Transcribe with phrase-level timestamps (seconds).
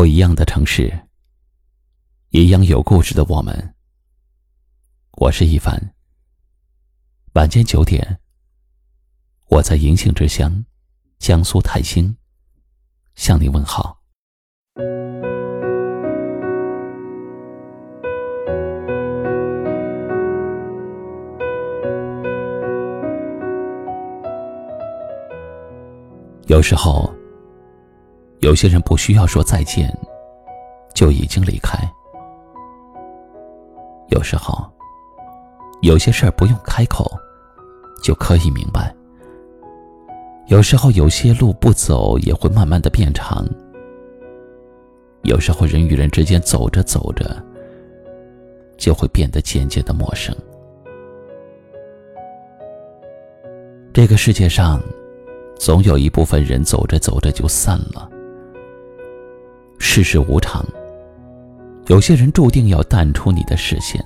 [0.00, 0.90] 不一样的城市，
[2.30, 3.74] 一样有故事的我们。
[5.18, 5.78] 我是一凡。
[7.34, 8.18] 晚间九点，
[9.48, 10.64] 我在银杏之乡，
[11.18, 12.16] 江苏泰兴，
[13.14, 14.00] 向你问好。
[26.46, 27.19] 有时候。
[28.40, 29.94] 有些人不需要说再见，
[30.94, 31.78] 就已经离开。
[34.08, 34.64] 有时候，
[35.82, 37.04] 有些事儿不用开口，
[38.02, 38.94] 就可以明白。
[40.46, 43.46] 有时候，有些路不走也会慢慢的变长。
[45.22, 47.36] 有时候，人与人之间走着走着，
[48.78, 50.34] 就会变得渐渐的陌生。
[53.92, 54.80] 这个世界上，
[55.58, 58.10] 总有一部分人走着走着就散了。
[59.92, 60.64] 世事无常，
[61.88, 64.00] 有些人注定要淡出你的视线，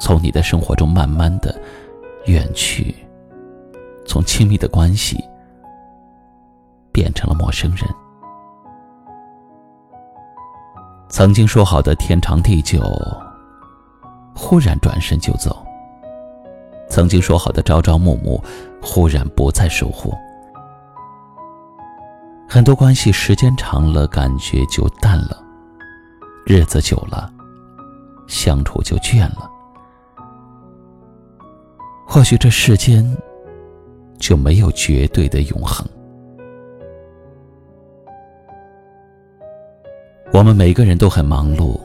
[0.00, 1.56] 从你的生活中慢慢的
[2.24, 2.92] 远去，
[4.04, 5.22] 从亲密的关系
[6.90, 7.88] 变成了陌生人。
[11.08, 12.82] 曾经说好的天长地久，
[14.34, 15.64] 忽然转身就走；
[16.88, 18.42] 曾经说好的朝朝暮暮，
[18.82, 20.12] 忽然不再守护。
[22.52, 25.40] 很多关系时间长了，感觉就淡了；
[26.44, 27.32] 日子久了，
[28.26, 29.48] 相处就倦了。
[32.04, 33.16] 或许这世间
[34.18, 35.86] 就没有绝对的永恒。
[40.32, 41.78] 我们每个人都很忙碌，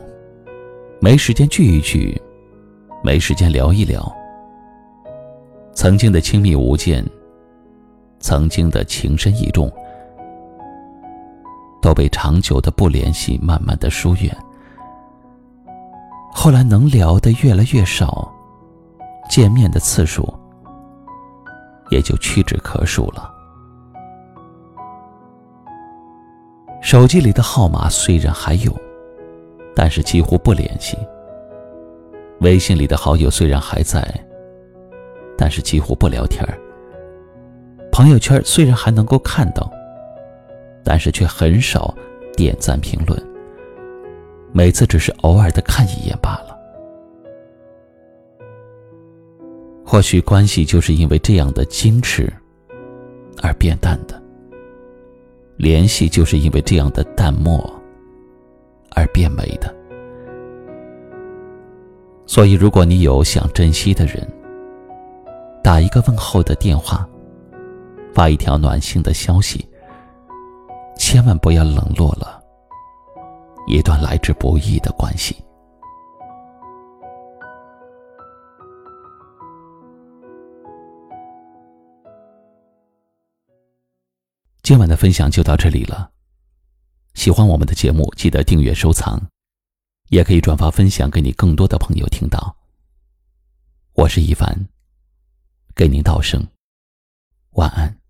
[0.99, 2.19] 没时间聚一聚，
[3.03, 4.11] 没时间聊一聊。
[5.75, 7.05] 曾经的亲密无间，
[8.19, 9.71] 曾经的情深意重。
[11.85, 14.35] 都被长久的不联系慢慢的疏远，
[16.33, 18.33] 后来能聊的越来越少，
[19.29, 20.27] 见面的次数
[21.91, 23.31] 也就屈指可数了。
[26.81, 28.75] 手机里的号码虽然还有，
[29.75, 30.97] 但是几乎不联系；
[32.39, 34.03] 微信里的好友虽然还在，
[35.37, 36.43] 但是几乎不聊天
[37.91, 39.71] 朋友圈虽然还能够看到。
[40.85, 41.93] 但是却很少
[42.37, 43.19] 点赞评论，
[44.53, 46.55] 每次只是偶尔的看一眼罢了。
[49.83, 52.31] 或许关系就是因为这样的矜持
[53.41, 54.21] 而变淡的，
[55.57, 57.59] 联系就是因为这样的淡漠
[58.91, 59.73] 而变美的。
[62.27, 64.27] 所以，如果你有想珍惜的人，
[65.63, 67.07] 打一个问候的电话，
[68.13, 69.65] 发一条暖心的消息。
[70.97, 72.43] 千万不要冷落了
[73.67, 75.35] 一段来之不易的关系。
[84.61, 86.11] 今晚的分享就到这里了。
[87.13, 89.21] 喜欢我们的节目，记得订阅收藏，
[90.09, 92.55] 也可以转发分享给你更多的朋友听到。
[93.93, 94.67] 我是一凡，
[95.75, 96.45] 给您道声
[97.51, 98.04] 晚安。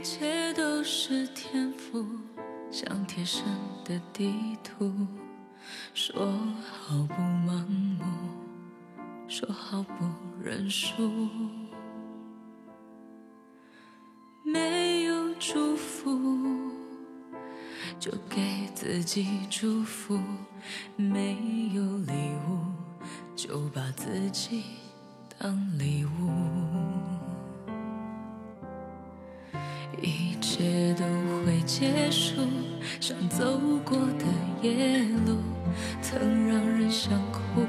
[0.00, 2.06] 一切都是天赋，
[2.70, 3.44] 像贴身
[3.84, 4.90] 的地图。
[5.92, 6.26] 说
[6.62, 8.02] 好不盲目，
[9.28, 10.06] 说好不
[10.42, 11.28] 认输。
[14.42, 16.18] 没有祝福，
[17.98, 20.18] 就给自己祝福；
[20.96, 21.36] 没
[21.74, 22.12] 有礼
[22.48, 22.72] 物，
[23.36, 24.62] 就把自己
[25.38, 26.30] 当礼物。
[30.00, 31.04] 一切都
[31.44, 32.40] 会结束，
[33.00, 34.24] 像走过的
[34.62, 35.36] 夜路，
[36.00, 37.62] 曾让人想哭，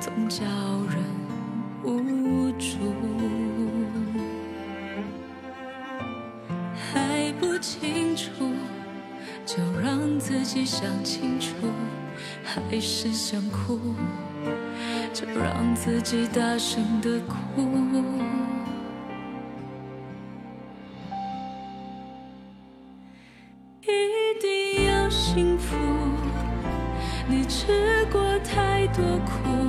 [0.00, 0.44] 总叫
[0.90, 1.02] 人
[1.84, 2.78] 无助。
[6.92, 8.30] 还不清楚，
[9.44, 11.52] 就让自己想清楚；
[12.42, 13.78] 还是想哭，
[15.12, 18.45] 就让自己大声的哭。
[25.36, 25.76] 幸福。
[27.28, 29.65] 你吃过太多苦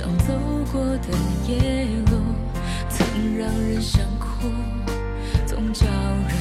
[0.00, 0.32] 像走
[0.72, 1.08] 过的
[1.46, 2.22] 夜路
[2.88, 4.48] 曾让人想哭
[5.44, 6.34] 总叫人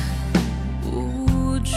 [0.85, 1.75] 无助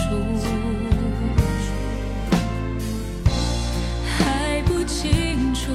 [4.16, 5.72] 还不清楚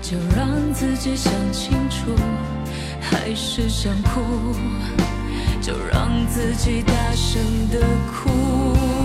[0.00, 2.10] 就让自己想清楚
[2.98, 4.56] 还是想哭
[5.60, 7.38] 就让自己大声
[7.68, 7.80] 的
[8.10, 9.01] 哭